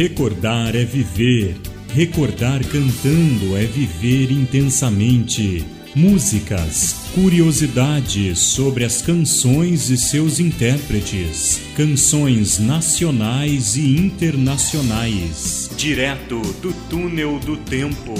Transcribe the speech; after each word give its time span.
Recordar 0.00 0.74
é 0.74 0.82
viver. 0.82 1.56
Recordar 1.92 2.64
cantando 2.64 3.54
é 3.54 3.66
viver 3.66 4.32
intensamente. 4.32 5.62
Músicas, 5.94 7.10
curiosidades 7.14 8.38
sobre 8.38 8.86
as 8.86 9.02
canções 9.02 9.90
e 9.90 9.98
seus 9.98 10.40
intérpretes, 10.40 11.60
canções 11.76 12.58
nacionais 12.58 13.76
e 13.76 13.94
internacionais, 13.98 15.68
direto 15.76 16.40
do 16.62 16.72
túnel 16.88 17.38
do 17.38 17.58
tempo. 17.58 18.14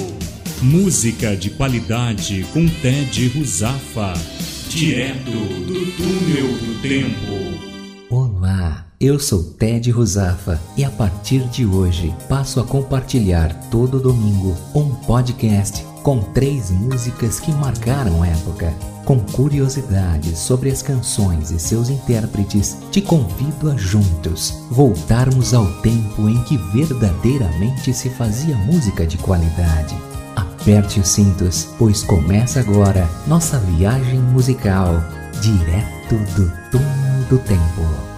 Música 0.61 1.35
de 1.35 1.49
qualidade 1.49 2.45
com 2.53 2.69
Ted 2.69 3.27
Ruzafa, 3.29 4.13
direto 4.69 5.31
do 5.31 5.93
túnel 5.93 6.53
do 6.59 6.83
tempo. 6.83 7.50
Eu 9.01 9.19
sou 9.19 9.43
Ted 9.43 9.91
Ruzafa 9.91 10.61
e 10.77 10.85
a 10.85 10.91
partir 10.91 11.49
de 11.49 11.65
hoje 11.65 12.15
passo 12.29 12.61
a 12.61 12.65
compartilhar 12.65 13.51
todo 13.71 13.99
domingo 13.99 14.55
um 14.75 14.95
podcast 14.95 15.83
com 16.03 16.21
três 16.21 16.71
músicas 16.71 17.41
que 17.41 17.51
marcaram 17.51 18.23
época. 18.23 18.75
Com 19.07 19.19
curiosidades 19.19 20.39
sobre 20.39 20.71
as 20.71 20.83
canções 20.83 21.51
e 21.51 21.59
seus 21.59 21.89
intérpretes, 21.89 22.77
te 22.91 23.01
convido 23.01 23.71
a 23.71 23.75
juntos 23.75 24.53
voltarmos 24.71 25.55
ao 25.55 25.65
tempo 25.81 26.29
em 26.29 26.45
que 26.45 26.59
verdadeiramente 26.59 27.95
se 27.95 28.11
fazia 28.11 28.55
música 28.55 29.07
de 29.07 29.17
qualidade. 29.17 29.97
Aperte 30.37 31.01
os 31.01 31.09
cintos, 31.09 31.69
pois 31.79 32.03
começa 32.03 32.61
agora 32.61 33.09
nossa 33.27 33.59
viagem 33.61 34.21
musical 34.21 35.03
direto 35.41 36.17
do 36.37 36.53
túnel 36.71 37.25
do 37.31 37.39
tempo. 37.39 38.10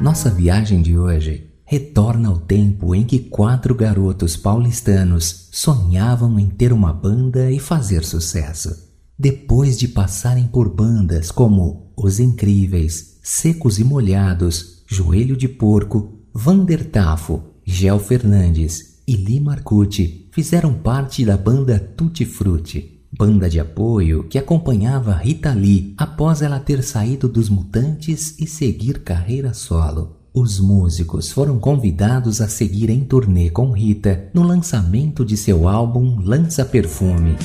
Nossa 0.00 0.30
viagem 0.30 0.80
de 0.80 0.96
hoje 0.96 1.50
retorna 1.62 2.30
ao 2.30 2.38
tempo 2.38 2.94
em 2.94 3.04
que 3.04 3.18
quatro 3.18 3.74
garotos 3.74 4.34
paulistanos 4.34 5.48
sonhavam 5.52 6.38
em 6.38 6.48
ter 6.48 6.72
uma 6.72 6.90
banda 6.90 7.50
e 7.50 7.58
fazer 7.58 8.02
sucesso. 8.02 8.88
Depois 9.18 9.78
de 9.78 9.86
passarem 9.86 10.46
por 10.46 10.74
bandas 10.74 11.30
como 11.30 11.92
Os 11.94 12.18
Incríveis, 12.18 13.18
Secos 13.22 13.78
e 13.78 13.84
Molhados, 13.84 14.82
Joelho 14.86 15.36
de 15.36 15.46
Porco, 15.46 16.18
Vander 16.32 16.82
Tafo, 16.86 17.42
Gel 17.62 17.98
Fernandes 17.98 19.02
e 19.06 19.14
Lee 19.16 19.38
Marcucci, 19.38 20.30
fizeram 20.32 20.72
parte 20.72 21.26
da 21.26 21.36
banda 21.36 21.78
Tutti 21.78 22.24
Frutti, 22.24 22.99
banda 23.12 23.48
de 23.48 23.58
apoio 23.58 24.24
que 24.24 24.38
acompanhava 24.38 25.12
Rita 25.12 25.52
Lee 25.52 25.94
após 25.96 26.42
ela 26.42 26.60
ter 26.60 26.82
saído 26.82 27.28
dos 27.28 27.48
Mutantes 27.48 28.38
e 28.38 28.46
seguir 28.46 29.00
carreira 29.00 29.52
solo. 29.52 30.16
Os 30.32 30.60
músicos 30.60 31.32
foram 31.32 31.58
convidados 31.58 32.40
a 32.40 32.48
seguir 32.48 32.88
em 32.88 33.00
turnê 33.00 33.50
com 33.50 33.72
Rita 33.72 34.30
no 34.32 34.44
lançamento 34.44 35.24
de 35.24 35.36
seu 35.36 35.68
álbum 35.68 36.20
Lança 36.20 36.64
Perfume. 36.64 37.36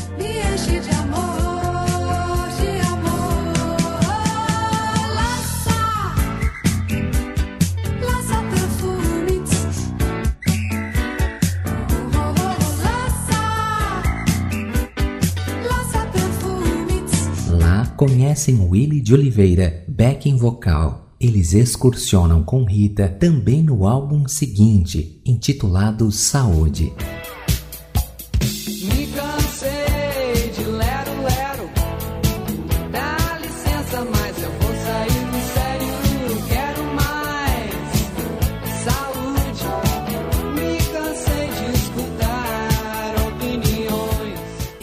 Conhecem 17.96 18.60
Willy 18.60 19.00
de 19.00 19.14
Oliveira, 19.14 19.86
backing 19.88 20.36
vocal, 20.36 21.16
eles 21.20 21.54
excursionam 21.54 22.44
com 22.44 22.66
Rita 22.66 23.08
também 23.08 23.64
no 23.64 23.88
álbum 23.88 24.28
seguinte, 24.28 25.22
intitulado 25.26 26.12
Saúde. 26.12 26.92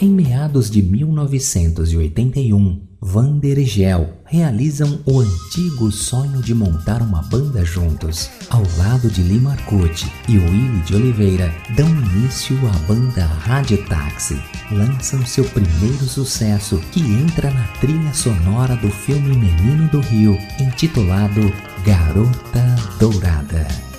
Em 0.03 0.09
meados 0.09 0.69
de 0.69 0.81
1981, 0.81 2.81
Vander 2.99 3.57
e 3.57 3.63
Gel 3.63 4.17
realizam 4.25 4.99
o 5.05 5.21
antigo 5.21 5.89
sonho 5.93 6.41
de 6.41 6.53
montar 6.53 7.01
uma 7.01 7.21
banda 7.21 7.63
juntos. 7.63 8.29
Ao 8.49 8.61
lado 8.77 9.09
de 9.09 9.23
Lee 9.23 9.39
Marcucci 9.39 10.11
e 10.27 10.37
Willy 10.37 10.81
de 10.81 10.93
Oliveira, 10.93 11.55
dão 11.77 11.87
início 11.87 12.57
à 12.67 12.77
banda 12.85 13.23
Rádio 13.23 13.77
Táxi. 13.85 14.37
Lançam 14.69 15.25
seu 15.25 15.45
primeiro 15.45 16.03
sucesso, 16.03 16.81
que 16.91 16.99
entra 16.99 17.49
na 17.51 17.63
trilha 17.79 18.13
sonora 18.13 18.75
do 18.75 18.89
filme 18.89 19.37
Menino 19.37 19.87
do 19.87 20.01
Rio, 20.01 20.37
intitulado 20.59 21.39
Garota 21.85 22.75
Dourada. 22.99 23.92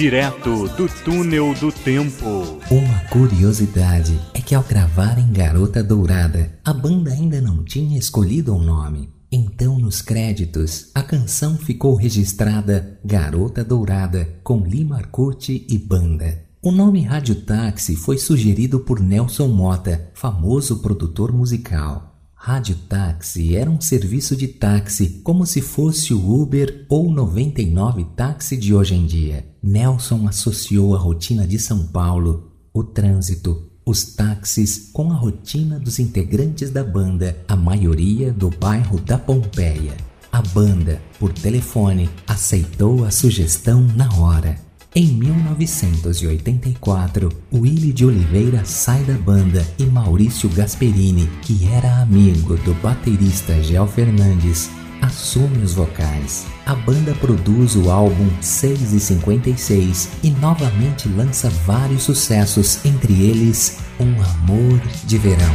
Direto 0.00 0.66
do 0.78 0.88
túnel 1.04 1.52
do 1.60 1.70
tempo. 1.70 2.58
Uma 2.70 3.00
curiosidade 3.10 4.18
é 4.32 4.40
que 4.40 4.54
ao 4.54 4.62
gravar 4.62 5.18
em 5.18 5.30
Garota 5.30 5.82
Dourada, 5.82 6.58
a 6.64 6.72
banda 6.72 7.10
ainda 7.10 7.38
não 7.38 7.62
tinha 7.62 7.98
escolhido 7.98 8.54
um 8.54 8.62
nome. 8.62 9.10
Então, 9.30 9.78
nos 9.78 10.00
créditos, 10.00 10.90
a 10.94 11.02
canção 11.02 11.58
ficou 11.58 11.94
registrada 11.96 12.98
Garota 13.04 13.62
Dourada 13.62 14.26
com 14.42 14.60
Lima 14.60 14.96
Arcute 14.96 15.66
e 15.68 15.76
banda. 15.76 16.46
O 16.62 16.72
nome 16.72 17.02
Rádio 17.02 17.34
Táxi 17.34 17.94
foi 17.94 18.16
sugerido 18.16 18.80
por 18.80 19.00
Nelson 19.00 19.48
Mota, 19.48 20.10
famoso 20.14 20.78
produtor 20.78 21.30
musical. 21.30 22.09
Rádio 22.42 22.74
Táxi 22.88 23.54
era 23.54 23.70
um 23.70 23.78
serviço 23.82 24.34
de 24.34 24.48
táxi, 24.48 25.20
como 25.22 25.44
se 25.44 25.60
fosse 25.60 26.14
o 26.14 26.40
Uber 26.40 26.86
ou 26.88 27.12
99 27.12 28.06
táxi 28.16 28.56
de 28.56 28.74
hoje 28.74 28.94
em 28.94 29.04
dia. 29.04 29.46
Nelson 29.62 30.26
associou 30.26 30.96
a 30.96 30.98
rotina 30.98 31.46
de 31.46 31.58
São 31.58 31.86
Paulo, 31.88 32.50
o 32.72 32.82
trânsito, 32.82 33.70
os 33.84 34.14
táxis 34.14 34.88
com 34.90 35.12
a 35.12 35.14
rotina 35.14 35.78
dos 35.78 35.98
integrantes 35.98 36.70
da 36.70 36.82
banda, 36.82 37.36
a 37.46 37.54
maioria 37.54 38.32
do 38.32 38.48
bairro 38.48 38.98
da 38.98 39.18
Pompeia. 39.18 39.94
A 40.32 40.40
banda, 40.40 40.98
por 41.18 41.34
telefone, 41.34 42.08
aceitou 42.26 43.04
a 43.04 43.10
sugestão 43.10 43.82
na 43.82 44.10
hora. 44.18 44.69
Em 44.92 45.06
1984, 45.06 47.28
Willy 47.52 47.92
de 47.92 48.04
Oliveira 48.04 48.64
sai 48.64 49.04
da 49.04 49.14
banda 49.14 49.64
e 49.78 49.84
Maurício 49.84 50.48
Gasperini, 50.48 51.30
que 51.42 51.68
era 51.68 52.02
amigo 52.02 52.56
do 52.56 52.74
baterista 52.74 53.62
Gel 53.62 53.86
Fernandes, 53.86 54.68
assume 55.00 55.58
os 55.58 55.74
vocais. 55.74 56.44
A 56.66 56.74
banda 56.74 57.14
produz 57.14 57.76
o 57.76 57.88
álbum 57.88 58.28
6 58.40 58.92
e 58.92 58.98
56 58.98 60.08
e 60.24 60.30
novamente 60.32 61.08
lança 61.08 61.48
vários 61.64 62.02
sucessos, 62.02 62.84
entre 62.84 63.12
eles 63.12 63.78
Um 64.00 64.20
Amor 64.20 64.80
de 65.04 65.18
Verão. 65.18 65.54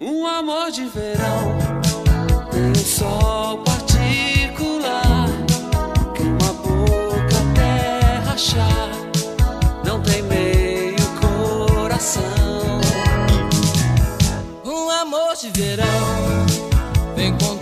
Um 0.00 0.26
amor 0.26 0.72
de 0.72 0.86
verão, 0.86 1.56
um 2.52 2.74
sol 2.74 3.62
de 15.42 15.50
verão. 15.60 16.46
Vem 17.16 17.36
com 17.36 17.61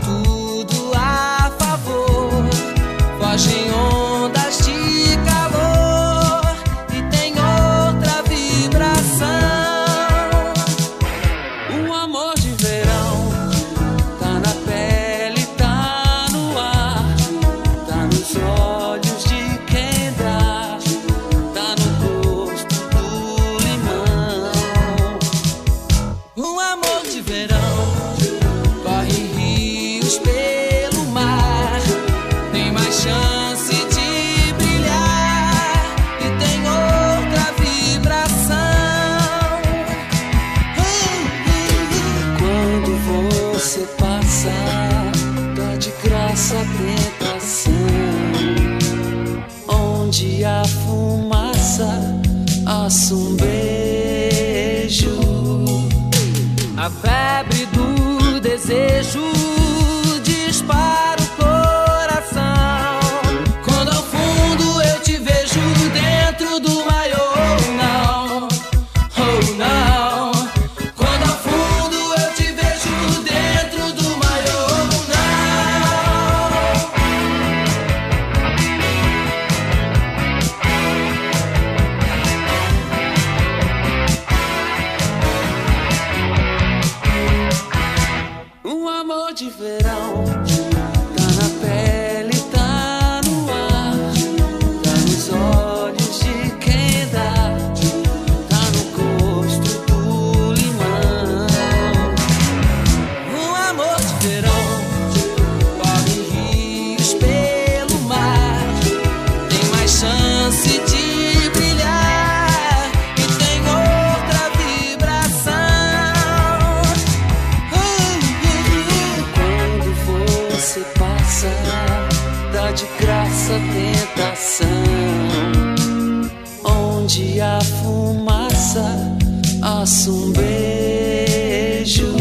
um 130.10 130.32
beijo. 130.32 132.14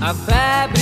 A 0.00 0.14
febre 0.14 0.77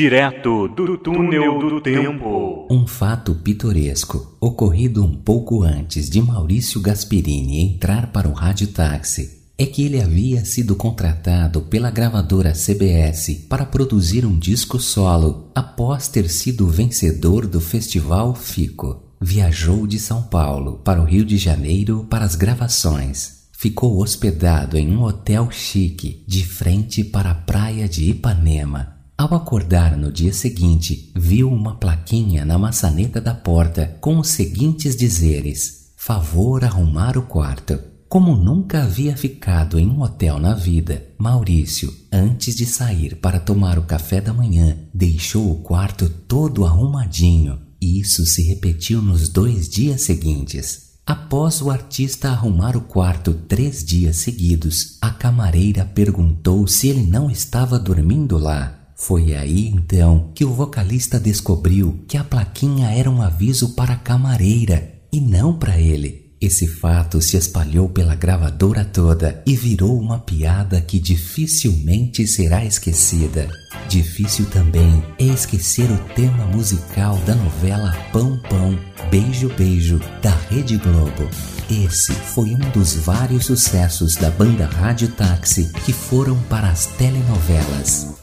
Direto 0.00 0.66
do 0.66 0.96
túnel 0.96 1.58
do 1.58 1.78
tempo. 1.78 2.66
Um 2.70 2.86
fato 2.86 3.34
pitoresco, 3.34 4.34
ocorrido 4.40 5.04
um 5.04 5.14
pouco 5.14 5.62
antes 5.62 6.08
de 6.08 6.22
Maurício 6.22 6.80
Gasperini 6.80 7.60
entrar 7.60 8.10
para 8.10 8.26
o 8.26 8.32
radiotáxi, 8.32 9.42
é 9.58 9.66
que 9.66 9.84
ele 9.84 10.00
havia 10.00 10.42
sido 10.42 10.74
contratado 10.74 11.60
pela 11.60 11.90
gravadora 11.90 12.54
CBS 12.54 13.44
para 13.46 13.66
produzir 13.66 14.24
um 14.24 14.38
disco 14.38 14.80
solo 14.80 15.50
após 15.54 16.08
ter 16.08 16.30
sido 16.30 16.66
vencedor 16.66 17.46
do 17.46 17.60
Festival 17.60 18.34
Fico. 18.34 19.02
Viajou 19.20 19.86
de 19.86 19.98
São 19.98 20.22
Paulo 20.22 20.80
para 20.82 21.02
o 21.02 21.04
Rio 21.04 21.26
de 21.26 21.36
Janeiro 21.36 22.06
para 22.08 22.24
as 22.24 22.36
gravações. 22.36 23.40
Ficou 23.52 24.00
hospedado 24.00 24.78
em 24.78 24.96
um 24.96 25.02
hotel 25.02 25.50
chique 25.50 26.24
de 26.26 26.42
frente 26.42 27.04
para 27.04 27.32
a 27.32 27.34
praia 27.34 27.86
de 27.86 28.08
Ipanema. 28.08 28.99
Ao 29.20 29.34
acordar 29.34 29.98
no 29.98 30.10
dia 30.10 30.32
seguinte, 30.32 31.12
viu 31.14 31.52
uma 31.52 31.74
plaquinha 31.74 32.42
na 32.42 32.56
maçaneta 32.56 33.20
da 33.20 33.34
porta 33.34 33.98
com 34.00 34.18
os 34.18 34.28
seguintes 34.28 34.96
dizeres: 34.96 35.90
Favor 35.94 36.64
arrumar 36.64 37.18
o 37.18 37.22
quarto. 37.26 37.78
Como 38.08 38.34
nunca 38.34 38.82
havia 38.82 39.14
ficado 39.14 39.78
em 39.78 39.86
um 39.86 40.00
hotel 40.00 40.38
na 40.38 40.54
vida, 40.54 41.04
Maurício, 41.18 41.94
antes 42.10 42.56
de 42.56 42.64
sair 42.64 43.14
para 43.16 43.38
tomar 43.38 43.78
o 43.78 43.82
café 43.82 44.22
da 44.22 44.32
manhã, 44.32 44.78
deixou 44.94 45.52
o 45.52 45.56
quarto 45.56 46.08
todo 46.08 46.64
arrumadinho. 46.64 47.58
Isso 47.78 48.24
se 48.24 48.42
repetiu 48.44 49.02
nos 49.02 49.28
dois 49.28 49.68
dias 49.68 50.00
seguintes. 50.00 50.92
Após 51.06 51.60
o 51.60 51.70
artista 51.70 52.30
arrumar 52.30 52.74
o 52.74 52.80
quarto 52.80 53.34
três 53.34 53.84
dias 53.84 54.16
seguidos, 54.16 54.96
a 54.98 55.10
camareira 55.10 55.84
perguntou 55.84 56.66
se 56.66 56.88
ele 56.88 57.02
não 57.02 57.30
estava 57.30 57.78
dormindo 57.78 58.38
lá. 58.38 58.79
Foi 59.00 59.34
aí 59.34 59.66
então 59.68 60.30
que 60.34 60.44
o 60.44 60.52
vocalista 60.52 61.18
descobriu 61.18 62.04
que 62.06 62.18
a 62.18 62.22
plaquinha 62.22 62.90
era 62.90 63.10
um 63.10 63.22
aviso 63.22 63.70
para 63.70 63.94
a 63.94 63.96
camareira 63.96 64.92
e 65.10 65.18
não 65.18 65.58
para 65.58 65.80
ele. 65.80 66.30
Esse 66.38 66.66
fato 66.66 67.20
se 67.22 67.38
espalhou 67.38 67.88
pela 67.88 68.14
gravadora 68.14 68.84
toda 68.84 69.42
e 69.46 69.56
virou 69.56 69.98
uma 69.98 70.18
piada 70.18 70.82
que 70.82 70.98
dificilmente 70.98 72.26
será 72.26 72.62
esquecida. 72.62 73.48
Difícil 73.88 74.44
também 74.50 75.02
é 75.18 75.24
esquecer 75.24 75.90
o 75.90 75.98
tema 76.14 76.44
musical 76.48 77.16
da 77.20 77.34
novela 77.34 77.96
Pão 78.12 78.38
Pão, 78.50 78.78
Beijo 79.10 79.48
Beijo, 79.56 79.98
da 80.20 80.34
Rede 80.50 80.76
Globo. 80.76 81.26
Esse 81.70 82.12
foi 82.12 82.50
um 82.50 82.70
dos 82.70 82.94
vários 82.96 83.46
sucessos 83.46 84.16
da 84.16 84.30
banda 84.30 84.66
Rádio 84.66 85.08
Táxi 85.08 85.72
que 85.86 85.92
foram 85.92 86.38
para 86.50 86.68
as 86.68 86.84
telenovelas. 86.84 88.19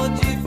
You. 0.00 0.39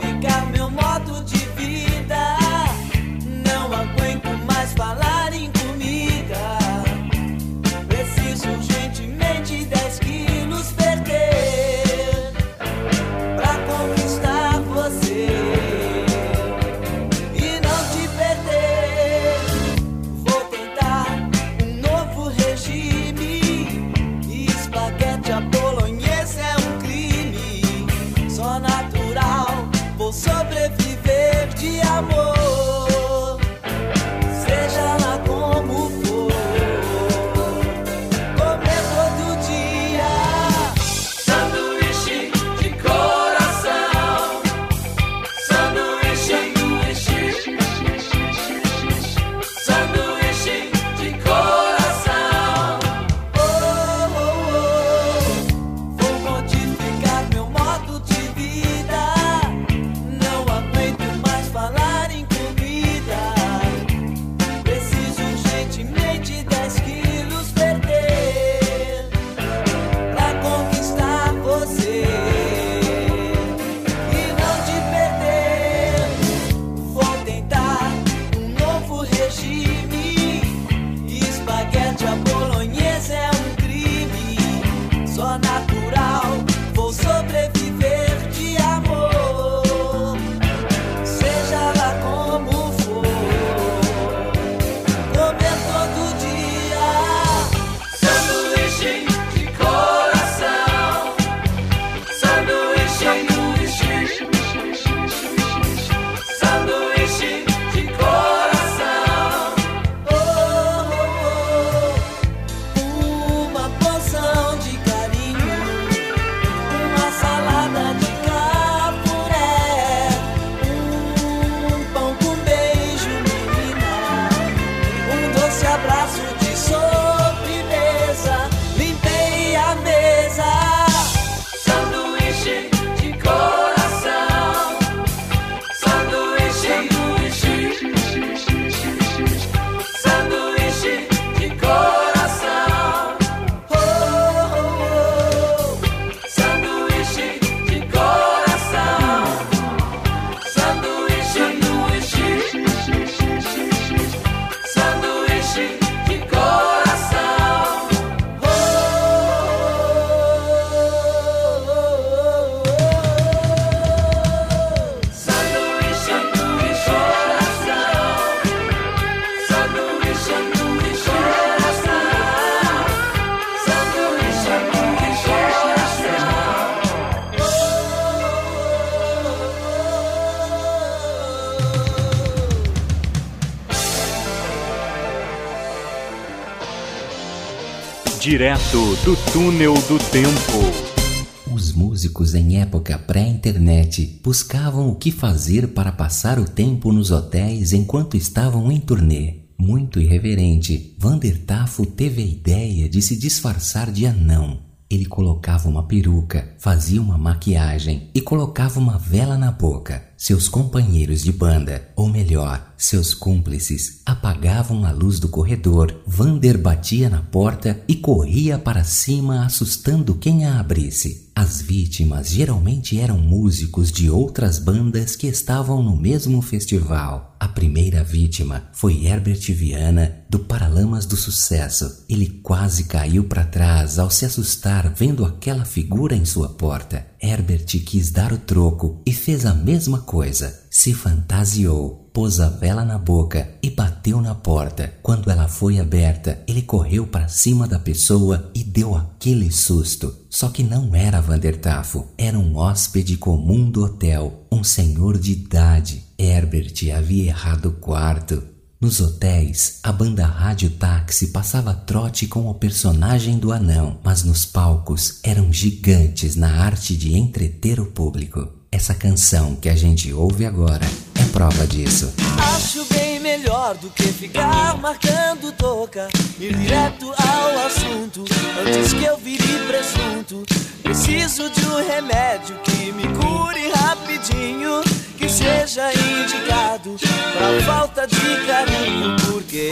Direto 188.34 188.96
do 189.04 189.16
túnel 189.32 189.74
do 189.86 189.96
tempo. 190.10 191.54
Os 191.54 191.72
músicos 191.72 192.34
em 192.34 192.60
época 192.60 192.98
pré-internet 192.98 194.20
buscavam 194.24 194.88
o 194.88 194.96
que 194.96 195.12
fazer 195.12 195.68
para 195.68 195.92
passar 195.92 196.40
o 196.40 196.44
tempo 196.44 196.92
nos 196.92 197.12
hotéis 197.12 197.72
enquanto 197.72 198.16
estavam 198.16 198.72
em 198.72 198.80
turnê. 198.80 199.36
Muito 199.56 200.00
irreverente, 200.00 200.96
Vander 200.98 201.44
Tafo 201.44 201.86
teve 201.86 202.22
a 202.22 202.26
ideia 202.26 202.88
de 202.88 203.00
se 203.00 203.16
disfarçar 203.16 203.92
de 203.92 204.04
anão. 204.04 204.58
Ele 204.90 205.06
colocava 205.06 205.68
uma 205.68 205.84
peruca, 205.84 206.56
fazia 206.58 207.00
uma 207.00 207.16
maquiagem 207.16 208.10
e 208.12 208.20
colocava 208.20 208.80
uma 208.80 208.98
vela 208.98 209.38
na 209.38 209.52
boca. 209.52 210.02
Seus 210.16 210.48
companheiros 210.48 211.22
de 211.22 211.32
banda, 211.32 211.88
ou 211.96 212.08
melhor, 212.08 212.72
seus 212.76 213.12
cúmplices, 213.12 214.00
apagavam 214.06 214.84
a 214.84 214.90
luz 214.90 215.18
do 215.18 215.28
corredor. 215.28 216.02
Vander 216.06 216.56
batia 216.56 217.10
na 217.10 217.22
porta 217.22 217.82
e 217.88 217.96
corria 217.96 218.58
para 218.58 218.84
cima, 218.84 219.44
assustando 219.44 220.14
quem 220.14 220.46
a 220.46 220.60
abrisse. 220.60 221.24
As 221.36 221.60
vítimas 221.60 222.28
geralmente 222.28 222.98
eram 223.00 223.18
músicos 223.18 223.90
de 223.90 224.08
outras 224.08 224.60
bandas 224.60 225.16
que 225.16 225.26
estavam 225.26 225.82
no 225.82 225.96
mesmo 225.96 226.40
festival. 226.40 227.34
A 227.40 227.48
primeira 227.48 228.04
vítima 228.04 228.68
foi 228.72 229.04
Herbert 229.04 229.52
Viana, 229.52 230.24
do 230.30 230.38
Paralamas 230.38 231.06
do 231.06 231.16
Sucesso. 231.16 232.04
Ele 232.08 232.40
quase 232.42 232.84
caiu 232.84 233.24
para 233.24 233.44
trás 233.44 233.98
ao 233.98 234.10
se 234.10 234.24
assustar 234.24 234.94
vendo 234.94 235.24
aquela 235.24 235.64
figura 235.64 236.14
em 236.14 236.24
sua 236.24 236.50
porta. 236.50 237.04
Herbert 237.20 237.66
quis 237.84 238.10
dar 238.10 238.32
o 238.32 238.38
troco 238.38 239.00
e 239.06 239.12
fez 239.12 239.46
a 239.46 239.54
mesma 239.54 240.00
coisa. 240.00 240.62
Se 240.70 240.92
fantasiou 240.92 242.04
pôs 242.14 242.38
a 242.38 242.48
vela 242.48 242.84
na 242.84 242.96
boca 242.96 243.48
e 243.60 243.68
bateu 243.68 244.20
na 244.20 244.36
porta. 244.36 244.94
Quando 245.02 245.28
ela 245.30 245.48
foi 245.48 245.80
aberta, 245.80 246.40
ele 246.46 246.62
correu 246.62 247.08
para 247.08 247.26
cima 247.26 247.66
da 247.66 247.76
pessoa 247.76 248.52
e 248.54 248.62
deu 248.62 248.94
aquele 248.94 249.50
susto. 249.50 250.14
Só 250.30 250.48
que 250.48 250.62
não 250.62 250.94
era 250.94 251.20
Vandertafo, 251.20 252.06
era 252.16 252.38
um 252.38 252.56
hóspede 252.56 253.16
comum 253.16 253.68
do 253.68 253.82
hotel, 253.82 254.46
um 254.50 254.62
senhor 254.62 255.18
de 255.18 255.32
idade. 255.32 256.04
Herbert 256.16 256.74
havia 256.96 257.24
errado 257.24 257.66
o 257.66 257.72
quarto. 257.72 258.53
Nos 258.84 259.00
hotéis, 259.00 259.78
a 259.82 259.90
banda 259.90 260.26
Rádio 260.26 260.68
Táxi 260.68 261.28
passava 261.28 261.72
trote 261.72 262.26
com 262.26 262.50
o 262.50 262.52
personagem 262.52 263.38
do 263.38 263.50
anão, 263.50 263.98
mas 264.04 264.22
nos 264.22 264.44
palcos 264.44 265.20
eram 265.22 265.50
gigantes 265.50 266.36
na 266.36 266.62
arte 266.62 266.94
de 266.94 267.16
entreter 267.16 267.80
o 267.80 267.86
público. 267.86 268.46
Essa 268.70 268.94
canção 268.94 269.56
que 269.56 269.70
a 269.70 269.74
gente 269.74 270.12
ouve 270.12 270.44
agora 270.44 270.84
é 271.14 271.24
prova 271.32 271.66
disso. 271.66 272.12
Acho 272.54 272.84
bem 272.92 273.18
melhor 273.18 273.74
do 273.78 273.88
que 273.88 274.02
ficar 274.02 274.76
marcando 274.76 275.50
toca. 275.52 276.10
Ir 276.38 276.54
direto 276.54 277.06
ao 277.06 277.66
assunto 277.66 278.26
antes 278.66 278.92
que 278.92 279.02
eu 279.02 279.16
vire 279.16 279.66
presunto. 279.66 280.44
Preciso 280.82 281.48
de 281.48 281.66
um 281.68 281.88
remédio 281.88 282.54
que 282.62 282.92
me 282.92 283.04
cure 283.14 283.66
rapidinho. 283.70 285.03
Que 285.24 285.30
seja 285.30 285.90
indicado 285.90 286.96
pra 287.32 287.62
falta 287.64 288.06
de 288.06 288.46
carinho. 288.46 289.16
Porque 289.26 289.70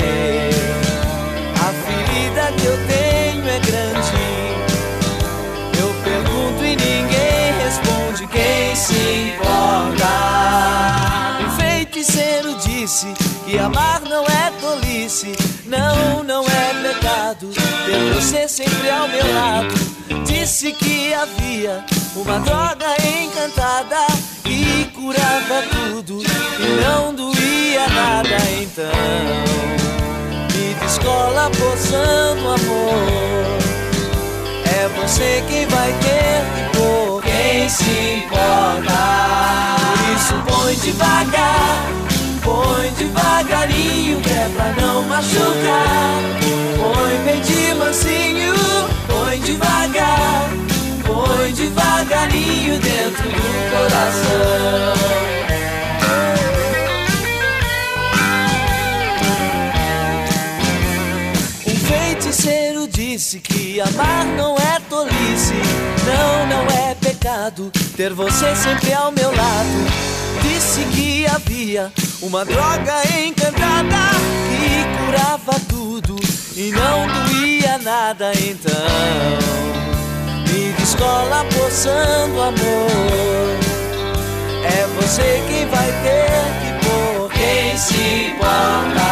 a 1.61 1.73
ferida 1.85 2.51
que 2.57 2.65
eu 2.65 2.79
tenho 2.87 3.47
é 3.47 3.59
grande. 3.61 4.17
Eu 5.79 5.93
pergunto 6.03 6.65
e 6.65 6.75
ninguém 6.75 7.53
responde. 7.65 8.27
Quem 8.29 8.75
se 8.75 9.35
importa? 9.35 10.09
Um 11.45 11.51
feiticeiro 11.61 12.55
disse 12.55 13.13
que 13.45 13.59
amar 13.59 14.01
não 14.09 14.25
é 14.25 14.51
tolice. 14.59 15.33
Não, 15.67 16.25
não 16.25 16.45
é 16.47 16.83
pecado 16.83 17.51
ter 17.85 18.15
você 18.15 18.49
sempre 18.49 18.89
ao 18.89 19.07
meu 19.07 19.35
lado. 19.35 19.75
Disse 20.25 20.73
que 20.73 21.13
havia 21.13 21.85
uma 22.17 22.41
droga 22.41 22.87
encantada 23.23 24.07
que 24.45 24.92
curava 25.03 25.63
tudo 25.73 26.23
e 26.23 26.81
não 26.81 27.13
doía 27.13 27.89
nada. 27.89 28.37
Então, 28.61 28.85
me 30.55 30.75
descola 30.75 31.51
poçando 31.51 32.49
amor. 32.49 33.63
É 34.65 34.89
você 34.97 35.43
quem 35.49 35.67
vai 35.67 35.93
ter 35.93 36.43
que 36.55 36.79
pôr 36.79 37.23
Quem 37.23 37.69
se 37.69 38.25
importa 38.25 38.93
Por 39.77 40.17
isso 40.17 40.35
põe 40.47 40.75
devagar 40.77 41.87
Põe 42.43 42.91
devagarinho 42.93 44.21
Que 44.21 44.31
é 44.31 44.51
pra 44.57 44.73
não 44.81 45.03
machucar 45.03 46.21
Põe 46.79 47.25
bem 47.25 47.41
de 47.43 47.75
mansinho 47.75 48.55
Põe 49.07 49.39
devagar 49.41 50.72
Devagarinho 51.53 52.79
Dentro 52.79 53.29
do 53.29 53.71
coração 53.71 54.93
Um 61.67 61.77
feiticeiro 61.87 62.89
disse 62.89 63.39
que 63.41 63.81
amar 63.81 64.25
não 64.37 64.57
é 64.57 64.81
tolice, 64.89 65.55
não, 66.07 66.47
não 66.47 66.67
é 66.89 66.95
pecado 66.95 67.71
ter 67.97 68.13
você 68.13 68.55
sempre 68.57 68.93
ao 68.93 69.13
meu 69.13 69.29
lado. 69.29 70.13
Disse 70.43 70.85
que 70.87 71.27
havia 71.27 71.93
uma 72.21 72.45
droga 72.45 73.03
encantada 73.25 74.11
que 74.49 75.07
curava 75.07 75.61
tudo 75.69 76.17
e 76.57 76.71
não 76.71 77.07
doía 77.07 77.79
nada. 77.79 78.33
Então, 78.33 78.73
descola 81.03 81.45
poçando 81.57 82.41
amor. 82.41 83.59
É 84.65 84.87
você 84.97 85.43
quem 85.49 85.67
vai 85.67 85.91
ter 86.03 86.31
que 86.61 86.87
pôr 86.87 87.29
quem 87.31 87.77
se 87.77 88.31
importa. 88.31 89.03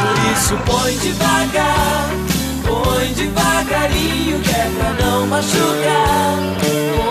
Por 0.00 0.32
isso 0.32 0.56
põe 0.66 0.96
devagar, 0.98 2.10
põe 2.66 3.12
devagarinho 3.12 4.40
que 4.40 4.50
é 4.50 4.70
pra 4.76 4.92
não 5.04 5.26
machucar. 5.26 6.38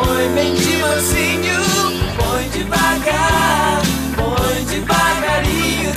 Põe 0.05 0.27
bem 0.35 0.53
de 0.53 0.77
mansinho, 0.77 1.61
põe 2.17 2.49
devagar, 2.49 3.81
põe 4.15 4.65
devagarinho 4.65 5.91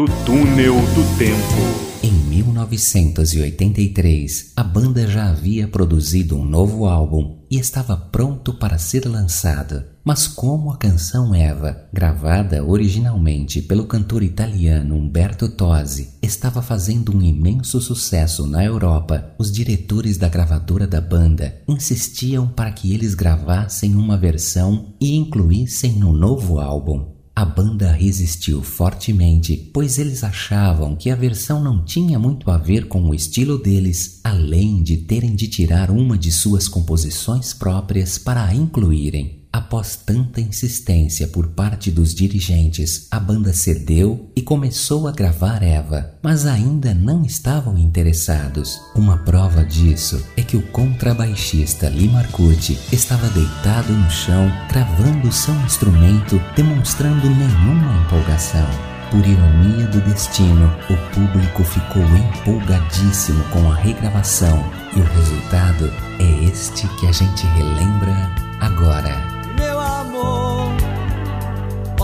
do 0.00 0.06
túnel 0.24 0.76
do 0.94 1.04
tempo. 1.18 1.60
Em 2.02 2.10
1983, 2.10 4.52
a 4.56 4.64
banda 4.64 5.06
já 5.06 5.28
havia 5.28 5.68
produzido 5.68 6.38
um 6.38 6.44
novo 6.46 6.86
álbum 6.86 7.44
e 7.50 7.58
estava 7.58 7.98
pronto 7.98 8.54
para 8.54 8.78
ser 8.78 9.06
lançado. 9.06 9.84
Mas 10.02 10.26
como 10.26 10.72
a 10.72 10.78
canção 10.78 11.34
Eva, 11.34 11.86
gravada 11.92 12.64
originalmente 12.64 13.60
pelo 13.60 13.84
cantor 13.84 14.22
italiano 14.22 14.94
Umberto 14.94 15.50
Tosi, 15.50 16.14
estava 16.22 16.62
fazendo 16.62 17.14
um 17.14 17.20
imenso 17.20 17.78
sucesso 17.78 18.46
na 18.46 18.64
Europa, 18.64 19.34
os 19.38 19.52
diretores 19.52 20.16
da 20.16 20.30
gravadora 20.30 20.86
da 20.86 21.02
banda 21.02 21.60
insistiam 21.68 22.48
para 22.48 22.72
que 22.72 22.94
eles 22.94 23.14
gravassem 23.14 23.94
uma 23.94 24.16
versão 24.16 24.94
e 24.98 25.14
incluíssem 25.14 25.98
no 25.98 26.14
novo 26.14 26.58
álbum. 26.58 27.19
A 27.40 27.44
banda 27.46 27.90
resistiu 27.90 28.62
fortemente, 28.62 29.56
pois 29.72 29.98
eles 29.98 30.22
achavam 30.22 30.94
que 30.94 31.08
a 31.08 31.16
versão 31.16 31.64
não 31.64 31.82
tinha 31.82 32.18
muito 32.18 32.50
a 32.50 32.58
ver 32.58 32.86
com 32.86 33.00
o 33.00 33.14
estilo 33.14 33.56
deles, 33.56 34.20
além 34.22 34.82
de 34.82 34.98
terem 34.98 35.34
de 35.34 35.48
tirar 35.48 35.90
uma 35.90 36.18
de 36.18 36.30
suas 36.30 36.68
composições 36.68 37.54
próprias 37.54 38.18
para 38.18 38.44
a 38.44 38.54
incluírem. 38.54 39.39
Após 39.52 39.96
tanta 39.96 40.40
insistência 40.40 41.26
por 41.26 41.48
parte 41.48 41.90
dos 41.90 42.14
dirigentes, 42.14 43.08
a 43.10 43.18
banda 43.18 43.52
cedeu 43.52 44.30
e 44.36 44.42
começou 44.42 45.08
a 45.08 45.12
gravar 45.12 45.60
Eva, 45.60 46.14
mas 46.22 46.46
ainda 46.46 46.94
não 46.94 47.24
estavam 47.24 47.76
interessados. 47.76 48.80
Uma 48.94 49.18
prova 49.18 49.64
disso 49.64 50.24
é 50.36 50.42
que 50.42 50.56
o 50.56 50.62
contrabaixista 50.68 51.88
Lee 51.88 52.08
Marcucci 52.08 52.78
estava 52.92 53.28
deitado 53.30 53.92
no 53.92 54.10
chão, 54.10 54.48
gravando 54.68 55.32
seu 55.32 55.54
instrumento, 55.62 56.40
demonstrando 56.54 57.28
nenhuma 57.28 58.04
empolgação. 58.04 58.68
Por 59.10 59.26
ironia 59.26 59.88
do 59.88 60.00
destino, 60.02 60.72
o 60.88 60.96
público 61.12 61.64
ficou 61.64 62.04
empolgadíssimo 62.04 63.42
com 63.50 63.68
a 63.68 63.74
regravação 63.74 64.64
e 64.96 65.00
o 65.00 65.04
resultado 65.04 65.92
é 66.20 66.44
este 66.44 66.86
que 67.00 67.06
a 67.08 67.12
gente 67.12 67.44
relembra 67.48 68.14
agora. 68.60 69.39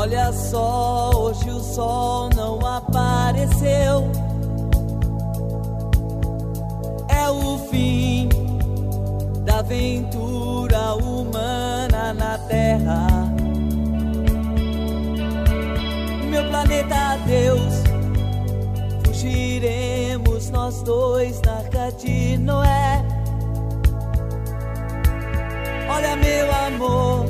Olha 0.07 0.33
só, 0.33 1.11
hoje 1.16 1.51
o 1.51 1.59
sol 1.59 2.31
não 2.37 2.64
apareceu. 2.64 4.09
É 7.09 7.29
o 7.29 7.59
fim 7.69 8.29
da 9.45 9.59
aventura 9.59 10.95
humana 10.95 12.14
na 12.14 12.38
Terra. 12.38 13.35
Meu 16.31 16.49
planeta 16.51 17.19
Deus, 17.27 17.83
fugiremos 19.05 20.51
nós 20.51 20.83
dois 20.83 21.42
na 21.42 21.55
arca 21.55 21.90
de 21.99 22.38
Noé. 22.38 23.05
Olha, 25.90 26.14
meu 26.14 26.55
amor, 26.66 27.27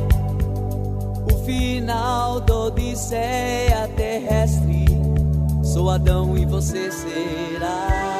o 1.32 1.38
final 1.46 2.38
da 2.40 2.55
Odisseia 2.96 3.86
terrestre. 3.94 4.86
Sou 5.62 5.90
Adão 5.90 6.34
e 6.38 6.46
você 6.46 6.90
será. 6.90 8.15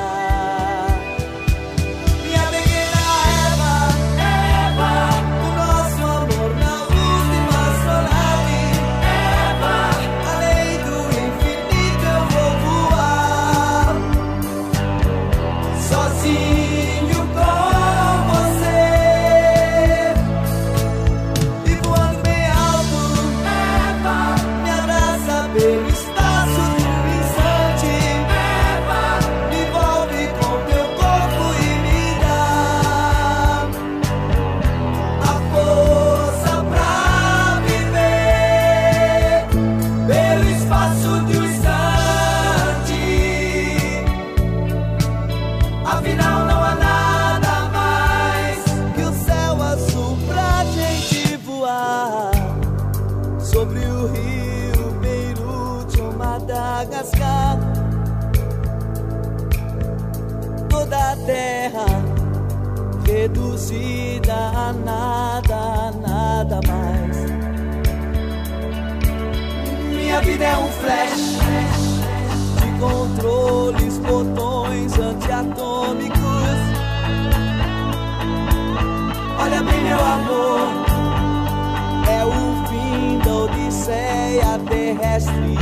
Terrestre. 84.87 85.57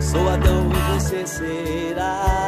Sou 0.00 0.28
Adão 0.28 0.68
e 0.70 0.92
você 0.92 1.26
será. 1.26 2.41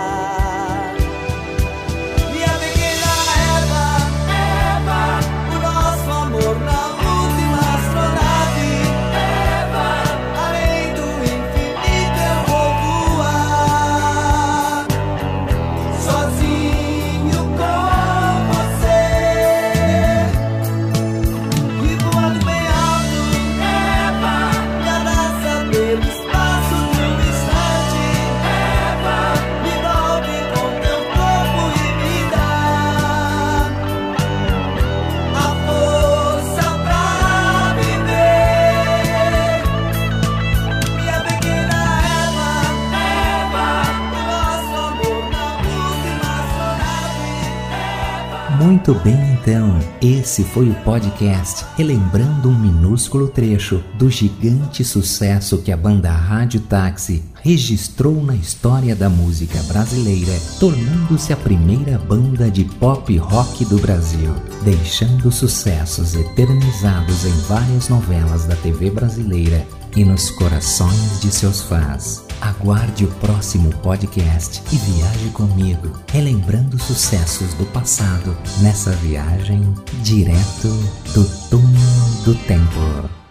Muito 48.87 49.03
bem, 49.03 49.39
então, 49.41 49.79
esse 50.03 50.45
foi 50.45 50.69
o 50.69 50.75
podcast 50.83 51.65
relembrando 51.75 52.51
um 52.51 52.59
minúsculo 52.59 53.29
trecho 53.29 53.83
do 53.95 54.11
gigante 54.11 54.85
sucesso 54.85 55.57
que 55.57 55.73
a 55.73 55.77
banda 55.77 56.11
Rádio 56.11 56.61
Táxi 56.61 57.25
registrou 57.43 58.23
na 58.23 58.37
história 58.37 58.95
da 58.95 59.09
música 59.09 59.59
brasileira, 59.63 60.39
tornando-se 60.61 61.33
a 61.33 61.37
primeira 61.39 61.97
banda 61.97 62.51
de 62.51 62.65
pop 62.65 63.17
rock 63.17 63.65
do 63.65 63.79
Brasil, 63.79 64.35
deixando 64.63 65.33
sucessos 65.33 66.15
eternizados 66.15 67.25
em 67.25 67.41
várias 67.49 67.89
novelas 67.89 68.45
da 68.45 68.55
TV 68.57 68.91
brasileira 68.91 69.67
e 69.97 70.05
nos 70.05 70.31
corações 70.31 71.23
de 71.23 71.31
seus 71.31 71.63
fãs. 71.63 72.23
Aguarde 72.45 73.07
o 73.07 73.09
próximo 73.15 73.71
podcast 73.79 74.63
e 74.71 74.77
viaje 74.77 75.31
comigo, 75.31 75.99
relembrando 76.13 76.79
sucessos 76.79 77.55
do 77.55 77.65
passado 77.65 78.37
nessa 78.61 78.91
viagem 78.91 79.73
direto 80.03 80.69
do 81.15 81.25
túnel 81.49 82.23
do 82.23 82.35
tempo. 82.45 83.24